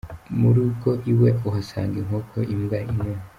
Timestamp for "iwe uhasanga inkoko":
1.11-2.37